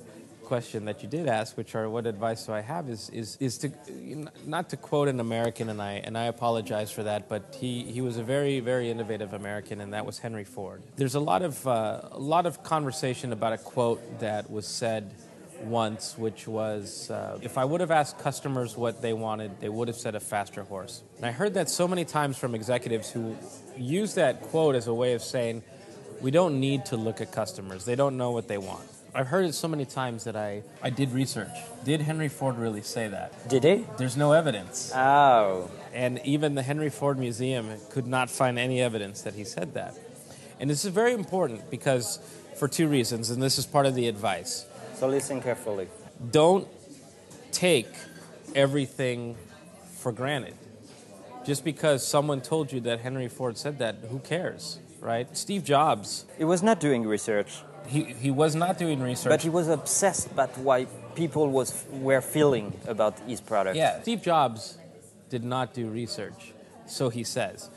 question 0.50 0.86
that 0.86 1.00
you 1.00 1.08
did 1.08 1.28
ask, 1.28 1.56
which 1.56 1.76
are 1.76 1.88
what 1.88 2.08
advice 2.08 2.46
do 2.46 2.52
I 2.52 2.60
have, 2.60 2.88
is 2.88 3.08
is 3.10 3.36
is 3.38 3.56
to 3.58 3.68
not 4.44 4.70
to 4.70 4.76
quote 4.76 5.06
an 5.06 5.20
American, 5.20 5.68
and 5.68 5.80
I 5.80 5.92
and 6.06 6.18
I 6.18 6.24
apologize 6.24 6.90
for 6.90 7.04
that, 7.04 7.28
but 7.28 7.56
he 7.60 7.84
he 7.84 8.00
was 8.00 8.16
a 8.16 8.24
very 8.24 8.58
very 8.58 8.90
innovative 8.90 9.32
American, 9.32 9.80
and 9.80 9.92
that 9.92 10.04
was 10.04 10.18
Henry 10.18 10.42
Ford. 10.42 10.82
There's 10.96 11.14
a 11.14 11.24
lot 11.32 11.42
of 11.42 11.54
uh, 11.68 12.00
a 12.10 12.18
lot 12.18 12.46
of 12.46 12.64
conversation 12.64 13.32
about 13.32 13.52
a 13.52 13.58
quote 13.58 14.02
that 14.18 14.50
was 14.50 14.66
said 14.66 15.14
once, 15.62 16.16
which 16.16 16.46
was, 16.48 17.10
uh, 17.10 17.38
if 17.42 17.58
I 17.58 17.64
would 17.64 17.80
have 17.80 17.90
asked 17.90 18.18
customers 18.18 18.76
what 18.76 19.02
they 19.02 19.12
wanted, 19.12 19.60
they 19.60 19.68
would 19.68 19.88
have 19.88 19.96
said 19.96 20.14
a 20.14 20.20
faster 20.20 20.62
horse. 20.62 21.02
And 21.16 21.26
I 21.26 21.32
heard 21.32 21.54
that 21.54 21.68
so 21.68 21.86
many 21.86 22.04
times 22.04 22.38
from 22.38 22.54
executives 22.54 23.10
who 23.10 23.36
use 23.76 24.14
that 24.14 24.42
quote 24.42 24.74
as 24.74 24.86
a 24.86 24.94
way 24.94 25.14
of 25.14 25.22
saying, 25.22 25.62
we 26.20 26.30
don't 26.30 26.60
need 26.60 26.86
to 26.86 26.96
look 26.96 27.20
at 27.20 27.32
customers. 27.32 27.84
They 27.84 27.96
don't 27.96 28.16
know 28.16 28.30
what 28.30 28.48
they 28.48 28.58
want. 28.58 28.84
I've 29.14 29.26
heard 29.26 29.44
it 29.44 29.54
so 29.54 29.66
many 29.66 29.84
times 29.84 30.24
that 30.24 30.36
I, 30.36 30.62
I 30.82 30.90
did 30.90 31.10
research. 31.10 31.48
Did 31.84 32.00
Henry 32.00 32.28
Ford 32.28 32.56
really 32.56 32.82
say 32.82 33.08
that? 33.08 33.48
Did 33.48 33.64
he? 33.64 33.84
There's 33.98 34.16
no 34.16 34.32
evidence. 34.32 34.92
Oh. 34.94 35.70
And 35.92 36.20
even 36.24 36.54
the 36.54 36.62
Henry 36.62 36.90
Ford 36.90 37.18
Museum 37.18 37.70
could 37.90 38.06
not 38.06 38.30
find 38.30 38.58
any 38.58 38.80
evidence 38.80 39.22
that 39.22 39.34
he 39.34 39.44
said 39.44 39.74
that. 39.74 39.98
And 40.60 40.70
this 40.70 40.84
is 40.84 40.92
very 40.92 41.12
important 41.12 41.70
because, 41.70 42.20
for 42.56 42.68
two 42.68 42.86
reasons, 42.86 43.30
and 43.30 43.42
this 43.42 43.58
is 43.58 43.66
part 43.66 43.86
of 43.86 43.94
the 43.94 44.06
advice. 44.06 44.66
So 45.00 45.08
listen 45.08 45.40
carefully. 45.42 45.88
Don't 46.30 46.68
take 47.52 47.88
everything 48.54 49.36
for 49.96 50.12
granted. 50.12 50.54
Just 51.44 51.64
because 51.64 52.06
someone 52.06 52.40
told 52.40 52.70
you 52.70 52.80
that 52.80 53.00
Henry 53.00 53.28
Ford 53.28 53.56
said 53.56 53.78
that, 53.78 53.96
who 54.10 54.18
cares, 54.18 54.78
right? 55.00 55.26
Steve 55.36 55.64
Jobs. 55.64 56.26
He 56.36 56.44
was 56.44 56.62
not 56.62 56.80
doing 56.80 57.06
research 57.06 57.62
he, 57.90 58.04
he 58.04 58.30
was 58.30 58.54
not 58.54 58.78
doing 58.78 59.00
research. 59.02 59.30
But 59.30 59.42
he 59.42 59.48
was 59.48 59.68
obsessed 59.68 60.30
about 60.30 60.56
why 60.58 60.86
people 61.14 61.48
was 61.48 61.84
were 61.90 62.20
feeling 62.20 62.72
about 62.86 63.18
his 63.20 63.40
product. 63.40 63.76
Yeah, 63.76 64.00
Steve 64.02 64.22
Jobs 64.22 64.78
did 65.28 65.44
not 65.44 65.74
do 65.74 65.88
research, 65.88 66.52
so 66.86 67.08
he 67.08 67.24
says, 67.24 67.68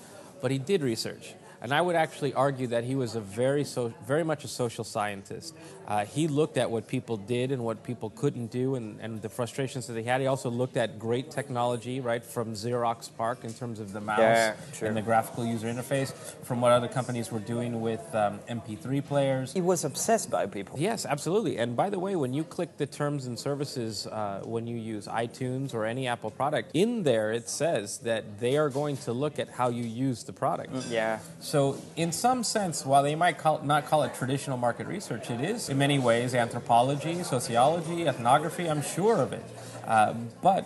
but 0.42 0.52
he 0.52 0.58
did 0.58 0.82
research. 0.82 1.34
And 1.64 1.74
I 1.74 1.82
would 1.82 1.96
actually 1.96 2.34
argue 2.34 2.68
that 2.68 2.84
he 2.84 2.94
was 2.94 3.16
a 3.16 3.22
very, 3.22 3.64
so, 3.64 3.94
very 4.06 4.26
much 4.26 4.44
a 4.44 4.50
social 4.50 4.84
scientist. 4.84 5.56
Uh, 5.88 6.04
he 6.06 6.28
looked 6.28 6.58
at 6.58 6.70
what 6.70 6.88
people 6.88 7.16
did 7.16 7.52
and 7.54 7.64
what 7.64 7.84
people 7.84 8.10
couldn't 8.10 8.52
do 8.52 8.76
and, 8.76 9.00
and 9.00 9.22
the 9.22 9.30
frustrations 9.30 9.88
that 9.88 9.94
they 9.94 10.04
had. 10.04 10.20
He 10.20 10.28
also 10.28 10.50
looked 10.50 10.76
at 10.76 11.00
great 11.00 11.32
technology, 11.32 12.02
right, 12.02 12.24
from 12.24 12.54
Xerox 12.54 13.10
PARC 13.18 13.46
in 13.46 13.54
terms 13.54 13.80
of 13.80 13.94
the 13.94 14.02
mouse 14.02 14.20
Yeah, 14.20 14.56
and 14.82 14.98
the 14.98 15.02
graphical 15.02 15.46
user 15.46 15.68
interface, 15.68 16.12
from 16.44 16.60
what 16.60 16.74
other 16.74 16.90
companies 16.90 17.32
were 17.32 17.40
doing 17.40 17.82
with 17.82 18.04
um, 18.14 18.40
MP3 18.50 19.06
players. 19.06 19.54
He 19.54 19.62
was 19.62 19.86
obsessed 19.86 20.30
by 20.30 20.48
people. 20.48 20.78
Yes, 20.78 21.06
absolutely. 21.06 21.58
And 21.58 21.78
by 21.78 21.90
the 21.90 22.00
way, 22.00 22.18
when 22.18 22.34
you 22.34 22.44
click 22.44 22.76
the 22.78 22.86
terms 22.86 23.26
and 23.26 23.40
services, 23.40 24.06
uh, 24.08 24.42
when 24.44 24.68
you 24.68 24.78
use 24.78 25.08
iTunes 25.08 25.74
or 25.74 25.86
any 25.86 26.08
Apple 26.08 26.32
product, 26.32 26.72
in 26.74 27.04
there 27.04 27.32
it 27.32 27.48
says 27.50 28.00
that 28.00 28.40
they 28.40 28.58
are 28.58 28.70
going 28.70 28.98
to 28.98 29.14
look 29.14 29.40
at 29.40 29.50
how 29.50 29.70
you 29.70 29.84
use 29.84 30.24
the 30.24 30.34
product. 30.34 30.74
Yeah. 30.90 31.20
So, 31.40 31.53
in 31.96 32.12
some 32.12 32.44
sense, 32.44 32.86
while 32.86 33.04
they 33.04 33.16
might 33.16 33.38
call, 33.38 33.62
not 33.64 33.86
call 33.86 34.04
it 34.04 34.16
traditional 34.16 34.58
market 34.58 34.88
research, 34.88 35.30
it 35.30 35.40
is 35.40 35.70
in 35.70 35.78
many 35.78 36.00
ways 36.00 36.34
anthropology, 36.34 37.22
sociology, 37.22 38.08
ethnography. 38.08 38.68
I'm 38.70 38.82
sure 38.82 39.18
of 39.18 39.34
it. 39.34 39.44
Uh, 39.86 40.14
but 40.42 40.64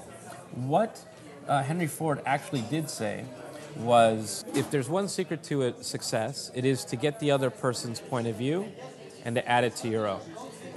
what 0.56 1.04
uh, 1.48 1.62
Henry 1.64 1.88
Ford 1.88 2.22
actually 2.26 2.62
did 2.62 2.90
say 2.90 3.26
was 3.76 4.46
if 4.56 4.72
there's 4.72 4.88
one 4.88 5.08
secret 5.08 5.44
to 5.44 5.64
it, 5.64 5.84
success, 5.84 6.52
it 6.56 6.64
is 6.64 6.86
to 6.86 6.96
get 6.96 7.20
the 7.20 7.32
other 7.32 7.50
person's 7.50 8.00
point 8.00 8.28
of 8.28 8.36
view 8.36 8.68
and 9.26 9.36
to 9.36 9.48
add 9.48 9.64
it 9.64 9.76
to 9.78 9.90
your 9.90 10.08
own. 10.08 10.22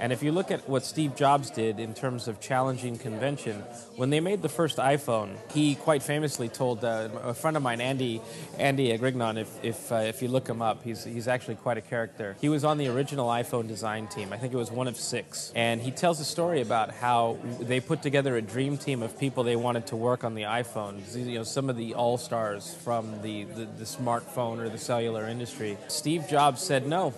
And 0.01 0.11
if 0.11 0.23
you 0.23 0.31
look 0.31 0.49
at 0.49 0.67
what 0.67 0.83
Steve 0.83 1.15
Jobs 1.15 1.51
did 1.51 1.79
in 1.79 1.93
terms 1.93 2.27
of 2.27 2.41
challenging 2.41 2.97
convention, 2.97 3.57
when 3.97 4.09
they 4.09 4.19
made 4.19 4.41
the 4.41 4.49
first 4.49 4.77
iPhone, 4.77 5.35
he 5.53 5.75
quite 5.75 6.01
famously 6.01 6.49
told 6.49 6.83
uh, 6.83 7.09
a 7.21 7.35
friend 7.35 7.55
of 7.55 7.61
mine, 7.61 7.79
Andy, 7.79 8.19
Andy 8.57 8.97
Grignon, 8.97 9.37
if 9.37 9.63
if, 9.63 9.91
uh, 9.91 9.97
if 9.97 10.23
you 10.23 10.27
look 10.27 10.49
him 10.49 10.59
up, 10.59 10.83
he's 10.83 11.03
he's 11.03 11.27
actually 11.27 11.53
quite 11.53 11.77
a 11.77 11.81
character. 11.81 12.35
He 12.41 12.49
was 12.49 12.63
on 12.63 12.79
the 12.79 12.87
original 12.87 13.27
iPhone 13.29 13.67
design 13.67 14.07
team. 14.07 14.33
I 14.33 14.37
think 14.37 14.53
it 14.53 14.57
was 14.57 14.71
one 14.71 14.87
of 14.87 14.97
six, 14.97 15.51
and 15.55 15.79
he 15.79 15.91
tells 15.91 16.19
a 16.19 16.25
story 16.25 16.61
about 16.61 16.89
how 16.89 17.37
they 17.59 17.79
put 17.79 18.01
together 18.01 18.35
a 18.37 18.41
dream 18.41 18.77
team 18.77 19.03
of 19.03 19.19
people 19.19 19.43
they 19.43 19.55
wanted 19.55 19.85
to 19.87 19.95
work 19.95 20.23
on 20.23 20.33
the 20.33 20.43
iPhone. 20.43 20.95
You 21.15 21.35
know, 21.35 21.43
some 21.43 21.69
of 21.69 21.77
the 21.77 21.93
all 21.93 22.17
stars 22.17 22.73
from 22.73 23.21
the, 23.21 23.43
the 23.43 23.65
the 23.77 23.85
smartphone 23.85 24.57
or 24.57 24.67
the 24.67 24.79
cellular 24.79 25.27
industry. 25.27 25.77
Steve 25.89 26.27
Jobs 26.27 26.59
said 26.59 26.87
no, 26.87 27.13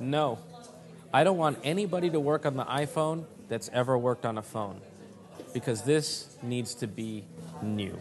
no. 0.00 0.40
I 1.14 1.22
don't 1.22 1.36
want 1.38 1.58
anybody 1.62 2.10
to 2.10 2.18
work 2.18 2.44
on 2.44 2.56
the 2.56 2.64
iPhone 2.64 3.26
that's 3.48 3.70
ever 3.72 3.96
worked 3.96 4.26
on 4.26 4.36
a 4.36 4.42
phone 4.42 4.80
because 5.52 5.82
this 5.82 6.36
needs 6.42 6.74
to 6.74 6.88
be 6.88 7.24
new. 7.62 7.96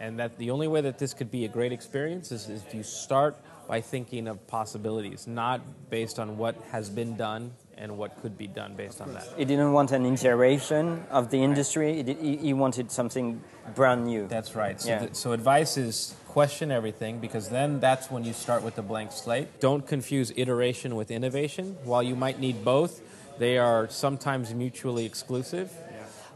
And 0.00 0.18
that 0.18 0.38
the 0.38 0.50
only 0.50 0.66
way 0.66 0.80
that 0.80 0.98
this 0.98 1.12
could 1.12 1.30
be 1.30 1.44
a 1.44 1.48
great 1.48 1.72
experience 1.72 2.32
is 2.32 2.48
if 2.48 2.74
you 2.74 2.82
start 2.82 3.36
by 3.68 3.82
thinking 3.82 4.26
of 4.28 4.46
possibilities, 4.46 5.26
not 5.26 5.60
based 5.90 6.18
on 6.18 6.38
what 6.38 6.56
has 6.72 6.88
been 6.88 7.18
done 7.18 7.52
and 7.76 7.98
what 7.98 8.18
could 8.22 8.38
be 8.38 8.46
done 8.46 8.74
based 8.76 9.02
on 9.02 9.12
that. 9.12 9.26
He 9.36 9.44
didn't 9.44 9.74
want 9.74 9.92
an 9.92 10.06
iteration 10.06 11.04
of 11.10 11.30
the 11.30 11.42
industry. 11.42 12.02
He, 12.02 12.14
he, 12.14 12.36
he 12.38 12.52
wanted 12.54 12.90
something 12.90 13.42
brand 13.74 14.06
new. 14.06 14.26
That's 14.26 14.54
right. 14.54 14.80
So, 14.80 14.88
Yeah. 14.88 14.98
th- 15.00 15.14
so 15.16 15.32
advice 15.32 15.76
is 15.76 16.14
question 16.34 16.72
everything 16.72 17.20
because 17.20 17.48
then 17.48 17.78
that's 17.78 18.10
when 18.10 18.24
you 18.24 18.32
start 18.32 18.64
with 18.64 18.76
a 18.76 18.82
blank 18.82 19.12
slate. 19.12 19.46
Don't 19.60 19.86
confuse 19.86 20.32
iteration 20.34 20.96
with 20.96 21.12
innovation. 21.12 21.76
While 21.84 22.02
you 22.02 22.16
might 22.16 22.40
need 22.40 22.64
both, 22.64 23.00
they 23.38 23.56
are 23.56 23.88
sometimes 23.88 24.52
mutually 24.52 25.06
exclusive. 25.06 25.70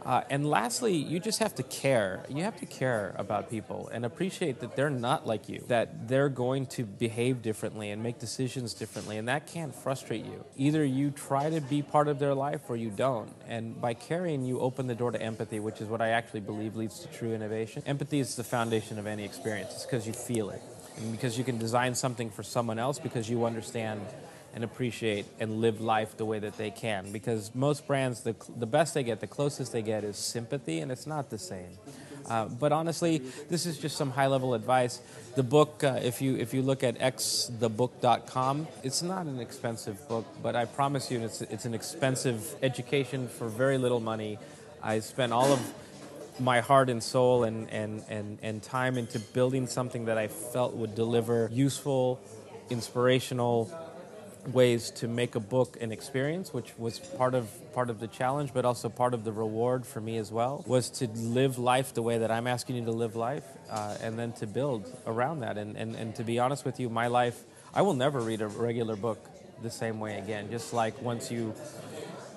Uh, 0.05 0.23
and 0.31 0.49
lastly, 0.49 0.95
you 0.95 1.21
just 1.21 1.41
have 1.41 1.55
to 1.57 1.63
care. 1.63 2.25
You 2.29 2.45
have 2.45 2.59
to 2.61 2.67
care 2.67 3.15
about 3.19 3.51
people 3.51 3.89
and 3.93 4.05
appreciate 4.05 4.61
that 4.61 4.77
they're 4.77 4.91
not 4.91 5.27
like 5.27 5.49
you, 5.49 5.65
that 5.69 6.09
they're 6.09 6.29
going 6.29 6.67
to 6.67 6.85
behave 6.85 7.43
differently 7.43 7.91
and 7.91 8.03
make 8.03 8.19
decisions 8.19 8.75
differently, 8.75 9.19
and 9.19 9.29
that 9.29 9.47
can't 9.47 9.75
frustrate 9.75 10.25
you. 10.25 10.45
Either 10.57 10.85
you 10.85 11.11
try 11.11 11.51
to 11.51 11.61
be 11.61 11.83
part 11.83 12.09
of 12.09 12.19
their 12.19 12.35
life 12.35 12.63
or 12.69 12.77
you 12.77 12.91
don't. 12.91 13.33
And 13.47 13.81
by 13.81 13.95
caring, 13.95 14.45
you 14.45 14.61
open 14.61 14.87
the 14.87 14.95
door 14.95 15.11
to 15.11 15.21
empathy, 15.21 15.61
which 15.61 15.81
is 15.81 15.89
what 15.89 16.01
I 16.01 16.11
actually 16.11 16.41
believe 16.41 16.77
leads 16.77 17.01
to 17.01 17.09
true 17.09 17.33
innovation. 17.33 17.83
Empathy 17.87 18.21
is 18.21 18.37
the 18.37 18.45
foundation 18.45 18.99
of 18.99 19.07
any 19.07 19.25
experience, 19.25 19.73
it's 19.75 19.85
because 19.85 20.07
you 20.07 20.13
feel 20.13 20.51
it. 20.51 20.63
And 20.97 21.13
because 21.13 21.39
you 21.39 21.45
can 21.45 21.59
design 21.59 21.95
something 21.95 22.31
for 22.31 22.43
someone 22.43 22.79
else 22.79 22.99
because 22.99 23.31
you 23.31 23.45
understand 23.45 24.01
and 24.59 24.65
appreciate 24.65 25.25
and 25.39 25.61
live 25.61 25.81
life 25.81 26.17
the 26.17 26.25
way 26.25 26.41
that 26.41 26.57
they 26.57 26.73
can. 26.73 27.13
Because 27.13 27.55
most 27.55 27.87
brands, 27.87 28.23
the, 28.23 28.35
the 28.57 28.67
best 28.67 28.93
they 28.93 29.05
get, 29.05 29.21
the 29.21 29.29
closest 29.29 29.71
they 29.71 29.83
get 29.83 30.03
is 30.03 30.17
sympathy, 30.17 30.81
and 30.81 30.91
it's 30.91 31.07
not 31.07 31.31
the 31.31 31.39
same. 31.39 31.71
Uh, 32.29 32.47
but 32.47 32.73
honestly, 32.73 33.19
this 33.49 33.67
is 33.67 33.79
just 33.79 33.97
some 33.97 34.11
high-level 34.11 34.55
advice. 34.55 35.01
The 35.37 35.45
book, 35.45 35.85
uh, 35.85 36.01
if 36.03 36.21
you 36.21 36.35
if 36.35 36.53
you 36.53 36.63
look 36.63 36.83
at 36.83 36.99
xthebook.com, 36.99 38.67
it's 38.83 39.01
not 39.01 39.27
an 39.27 39.39
expensive 39.39 40.09
book, 40.09 40.27
but 40.43 40.57
I 40.57 40.65
promise 40.65 41.09
you, 41.09 41.21
it's 41.21 41.41
it's 41.43 41.65
an 41.65 41.75
expensive 41.75 42.57
education 42.61 43.29
for 43.29 43.47
very 43.47 43.79
little 43.79 44.01
money. 44.01 44.41
I 44.83 44.99
spent 44.99 45.33
all 45.33 45.53
of 45.53 45.61
my 46.41 46.61
heart 46.61 46.91
and 46.91 47.01
soul 47.01 47.45
and, 47.45 47.71
and, 47.71 48.03
and, 48.09 48.39
and 48.43 48.63
time 48.63 48.99
into 48.99 49.19
building 49.19 49.67
something 49.67 50.05
that 50.07 50.19
I 50.19 50.29
felt 50.29 50.75
would 50.75 50.95
deliver 50.95 51.49
useful, 51.53 52.21
inspirational 52.71 53.71
ways 54.47 54.91
to 54.91 55.09
make 55.09 55.35
a 55.35 55.41
book 55.41 55.77
an 55.81 55.93
experience, 55.93 56.53
which 56.53 56.73
was 56.79 56.99
part 56.99 57.35
of 57.35 57.49
part 57.75 57.91
of 57.91 58.01
the 58.01 58.07
challenge, 58.07 58.53
but 58.55 58.65
also 58.65 58.89
part 58.89 59.15
of 59.15 59.25
the 59.25 59.33
reward 59.33 59.87
for 59.87 60.01
me 60.01 60.17
as 60.17 60.33
well, 60.33 60.65
was 60.67 60.91
to 60.91 61.07
live 61.09 61.59
life 61.59 61.95
the 61.95 62.03
way 62.03 62.19
that 62.19 62.31
I'm 62.31 62.47
asking 62.47 62.77
you 62.77 62.85
to 62.85 62.93
live 62.93 63.17
life, 63.17 63.45
uh, 63.71 63.97
and 64.03 64.19
then 64.19 64.33
to 64.33 64.47
build 64.47 64.87
around 65.07 65.41
that. 65.41 65.59
And, 65.59 65.77
and 65.77 65.95
and 65.95 66.15
to 66.17 66.25
be 66.25 66.39
honest 66.39 66.65
with 66.65 66.81
you, 66.81 66.89
my 66.89 67.09
life, 67.09 67.43
I 67.75 67.83
will 67.83 67.95
never 67.95 68.21
read 68.21 68.41
a 68.41 68.49
regular 68.49 68.97
book 68.97 69.19
the 69.63 69.71
same 69.71 70.01
way 70.01 70.19
again. 70.19 70.51
Just 70.51 70.73
like 70.73 71.01
once 71.03 71.31
you 71.31 71.55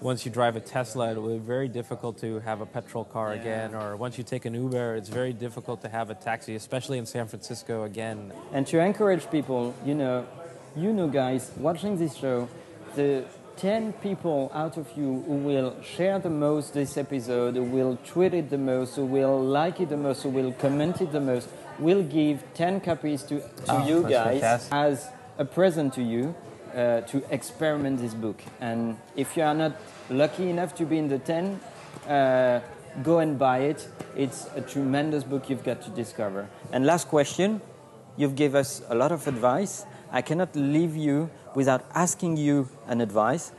once 0.02 0.26
you 0.26 0.32
drive 0.32 0.56
a 0.56 0.60
Tesla, 0.60 1.12
it 1.12 1.22
will 1.22 1.38
be 1.38 1.46
very 1.46 1.68
difficult 1.68 2.20
to 2.20 2.40
have 2.40 2.60
a 2.60 2.66
petrol 2.66 3.06
car 3.06 3.34
again. 3.34 3.76
Or 3.76 3.96
once 3.96 4.18
you 4.18 4.24
take 4.24 4.46
an 4.46 4.54
Uber, 4.56 4.96
it's 4.96 5.10
very 5.10 5.32
difficult 5.32 5.82
to 5.84 5.90
have 5.90 6.10
a 6.10 6.16
taxi, 6.16 6.56
especially 6.56 6.98
in 6.98 7.06
San 7.06 7.28
Francisco 7.28 7.84
again. 7.84 8.34
And 8.52 8.66
to 8.68 8.80
encourage 8.80 9.30
people, 9.30 9.76
you 9.86 9.94
know, 9.94 10.28
you 10.76 10.94
know, 10.94 11.08
guys, 11.08 11.52
watching 11.58 11.98
this 11.98 12.16
show, 12.16 12.48
the 12.96 13.26
10 13.58 13.94
people 13.94 14.52
out 14.54 14.78
of 14.78 14.88
you 14.96 15.24
who 15.28 15.36
will 15.36 15.76
share 15.84 16.18
the 16.20 16.30
most 16.30 16.74
this 16.74 16.98
episode, 16.98 17.56
who 17.56 17.64
will 17.64 17.98
tweet 18.06 18.34
it 18.34 18.50
the 18.50 18.58
most, 18.58 18.96
who 18.96 19.06
will 19.06 19.40
like 19.40 19.80
it 19.80 19.90
the 19.90 19.98
most, 19.98 20.24
who 20.24 20.30
will 20.30 20.52
comment 20.54 21.02
it 21.02 21.12
the 21.12 21.20
most, 21.20 21.50
will 21.80 22.04
give 22.04 22.44
10 22.54 22.82
copies 22.82 23.24
to, 23.24 23.40
to 23.40 23.46
Oh, 23.70 23.88
you 23.88 24.02
guys 24.04 24.42
fantastic. 24.42 24.74
as 24.74 25.10
a 25.38 25.46
present 25.46 25.94
to 25.96 26.02
you 26.04 26.34
uh, 26.76 27.02
to 27.02 27.24
experiment 27.30 28.00
this 28.00 28.14
book. 28.14 28.42
And 28.60 28.98
if 29.16 29.36
you 29.36 29.44
are 29.44 29.54
not 29.54 29.74
lucky 30.10 30.50
enough 30.50 30.74
to 30.76 30.86
be 30.86 30.98
in 30.98 31.10
the 31.10 31.20
10, 31.20 31.60
uh, 32.08 32.60
go 33.04 33.20
and 33.20 33.38
buy 33.38 33.60
it. 33.60 33.88
It's 34.16 34.48
a 34.56 34.62
tremendous 34.62 35.24
book 35.24 35.50
you've 35.50 35.64
got 35.64 35.82
to 35.84 35.90
discover. 35.92 36.48
And 36.72 36.86
last 36.86 37.08
question 37.10 37.62
you've 38.18 38.36
gave 38.36 38.56
us 38.56 38.82
a 38.90 38.96
lot 38.96 39.12
of 39.12 39.28
advice. 39.28 39.86
I 40.12 40.22
cannot 40.22 40.56
leave 40.56 40.96
you 40.96 41.30
without 41.56 41.86
asking 41.94 42.38
you 42.38 42.70
an 42.88 43.02
advice. 43.02 43.52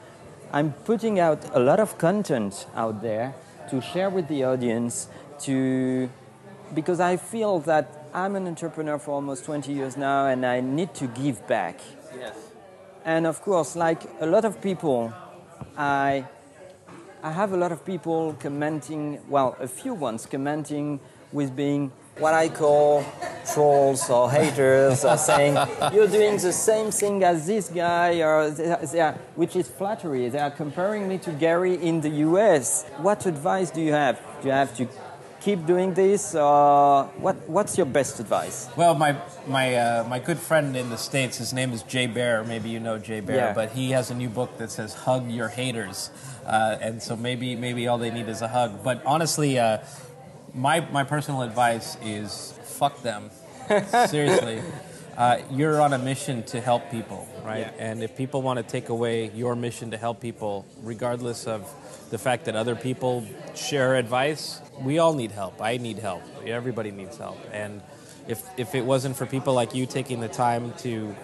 I'm 0.52 0.72
putting 0.84 1.18
out 1.18 1.44
a 1.54 1.60
lot 1.60 1.80
of 1.80 1.96
content 1.98 2.66
out 2.74 3.00
there 3.02 3.34
to 3.70 3.80
share 3.80 4.10
with 4.10 4.28
the 4.28 4.44
audience 4.44 5.08
to 5.40 6.10
because 6.74 7.00
I 7.00 7.16
feel 7.16 7.58
that 7.60 8.06
I'm 8.14 8.36
an 8.36 8.46
entrepreneur 8.46 8.98
for 8.98 9.12
almost 9.12 9.44
20 9.44 9.72
years 9.72 9.96
now 9.96 10.26
and 10.26 10.44
I 10.44 10.60
need 10.60 10.94
to 10.94 11.06
give 11.06 11.46
back. 11.46 11.80
Yes. 12.14 12.36
And 13.04 13.26
of 13.26 13.40
course, 13.42 13.74
like 13.74 14.02
a 14.20 14.26
lot 14.26 14.44
of 14.44 14.60
people, 14.60 15.12
I, 15.76 16.26
I 17.22 17.32
have 17.32 17.52
a 17.52 17.56
lot 17.56 17.72
of 17.72 17.84
people 17.84 18.36
commenting, 18.38 19.20
well, 19.28 19.56
a 19.58 19.68
few 19.68 19.94
ones 19.94 20.26
commenting 20.26 21.00
with 21.32 21.56
being 21.56 21.90
what 22.18 22.34
I 22.34 22.48
call 22.48 23.04
trolls 23.52 24.08
or 24.10 24.30
haters 24.30 25.04
or 25.04 25.16
saying, 25.16 25.54
you're 25.92 26.06
doing 26.08 26.36
the 26.38 26.52
same 26.52 26.90
thing 26.90 27.22
as 27.24 27.46
this 27.46 27.68
guy, 27.68 28.20
or 28.22 28.50
they 28.50 28.70
are, 28.72 28.86
they 28.86 29.00
are- 29.00 29.14
which 29.34 29.56
is 29.56 29.68
flattery. 29.68 30.28
They 30.28 30.38
are 30.38 30.50
comparing 30.50 31.08
me 31.08 31.18
to 31.18 31.32
Gary 31.32 31.74
in 31.74 32.00
the 32.00 32.10
US. 32.28 32.84
What 32.98 33.26
advice 33.26 33.70
do 33.70 33.80
you 33.80 33.92
have? 33.92 34.20
Do 34.42 34.48
you 34.48 34.54
have 34.54 34.76
to 34.76 34.86
keep 35.40 35.66
doing 35.66 35.92
this, 35.94 36.34
or 36.36 37.04
what, 37.18 37.36
what's 37.48 37.76
your 37.76 37.86
best 37.86 38.20
advice? 38.20 38.68
Well, 38.76 38.94
my 38.94 39.16
my 39.46 39.74
uh, 39.74 40.04
my 40.08 40.18
good 40.20 40.38
friend 40.38 40.76
in 40.76 40.88
the 40.90 40.96
states, 40.98 41.38
his 41.38 41.52
name 41.52 41.72
is 41.72 41.82
Jay 41.82 42.06
Baer. 42.06 42.44
Maybe 42.44 42.68
you 42.70 42.78
know 42.80 42.98
Jay 42.98 43.20
Baer, 43.20 43.36
Yeah. 43.36 43.52
but 43.52 43.72
he 43.72 43.90
has 43.90 44.10
a 44.10 44.14
new 44.14 44.28
book 44.28 44.56
that 44.58 44.70
says 44.70 44.94
"Hug 44.94 45.28
Your 45.30 45.48
Haters," 45.48 46.10
uh, 46.46 46.76
and 46.80 47.02
so 47.02 47.16
maybe 47.16 47.56
maybe 47.56 47.88
all 47.88 47.98
they 47.98 48.10
need 48.10 48.28
is 48.28 48.40
a 48.42 48.48
hug. 48.48 48.84
But 48.84 49.02
honestly, 49.04 49.58
uh, 49.58 49.78
my 50.54 50.80
my 50.92 51.02
personal 51.02 51.42
advice 51.42 51.96
is 52.04 52.54
fuck 52.82 53.00
them. 53.02 53.30
Seriously. 54.08 54.60
Uh, 55.16 55.38
you're 55.52 55.80
on 55.80 55.92
a 55.92 55.98
mission 55.98 56.42
to 56.42 56.60
help 56.60 56.90
people, 56.90 57.28
right? 57.44 57.60
Yeah. 57.76 57.90
And 57.90 58.02
if 58.02 58.16
people 58.16 58.42
want 58.42 58.56
to 58.56 58.64
take 58.64 58.88
away 58.88 59.30
your 59.36 59.54
mission 59.54 59.92
to 59.92 59.96
help 59.96 60.20
people, 60.20 60.66
regardless 60.82 61.46
of 61.46 61.62
the 62.10 62.18
fact 62.18 62.46
that 62.46 62.56
other 62.56 62.74
people 62.74 63.24
share 63.54 63.94
advice, 63.94 64.60
we 64.80 64.98
all 64.98 65.14
need 65.14 65.30
help. 65.30 65.62
I 65.62 65.76
need 65.76 66.00
help. 66.00 66.24
Everybody 66.44 66.90
needs 66.90 67.18
help. 67.18 67.38
And 67.52 67.82
if 68.26 68.42
if 68.56 68.74
it 68.74 68.84
wasn't 68.84 69.16
for 69.16 69.26
people 69.26 69.54
like 69.54 69.76
you 69.76 69.86
taking 69.86 70.18
the 70.18 70.28
time 70.28 70.72
to 70.78 71.14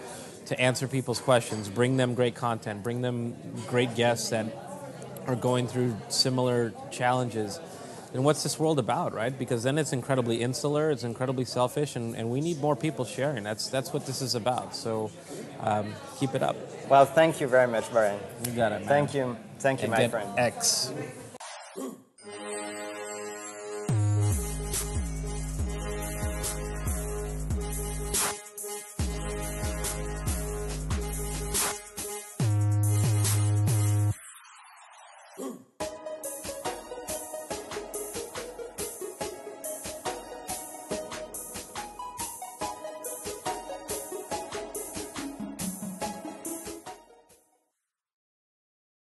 to 0.47 0.61
answer 0.61 0.87
people's 0.87 1.21
questions, 1.21 1.69
bring 1.69 1.97
them 1.97 2.15
great 2.15 2.37
content, 2.37 2.85
bring 2.85 3.01
them 3.01 3.35
great 3.67 3.97
guests 3.97 4.31
that 4.31 4.47
are 5.27 5.37
going 5.37 5.67
through 5.67 5.97
similar 6.09 6.73
challenges, 6.93 7.59
then 8.13 8.23
what's 8.25 8.43
this 8.43 8.59
world 8.59 8.79
about, 8.79 9.13
right? 9.13 9.37
Because 9.37 9.63
then 9.63 9.79
it's 9.79 9.93
incredibly 9.93 10.41
insular, 10.41 10.91
it's 10.91 11.05
incredibly 11.05 11.45
selfish, 11.45 11.97
and, 11.97 12.17
and 12.17 12.31
we 12.31 12.41
need 12.41 12.61
more 12.61 12.75
people 12.77 13.05
sharing. 13.05 13.45
That's 13.45 13.69
that's 13.69 13.93
what 13.93 14.07
this 14.07 14.23
is 14.23 14.35
about. 14.35 14.75
So 14.75 15.11
um, 15.61 15.95
keep 16.19 16.35
it 16.35 16.43
up. 16.43 16.57
Well, 16.89 17.05
thank 17.05 17.41
you 17.41 17.47
very 17.49 17.69
much, 17.69 17.91
Brian. 17.91 18.19
You 18.47 18.53
got 18.53 18.73
it, 18.73 18.81
man. 18.81 18.89
Thank 18.89 19.15
you. 19.15 19.37
Thank 19.59 19.81
you, 19.83 19.93
And 19.93 19.93
my 19.93 20.09
friend. 20.09 20.39
X. 20.39 20.93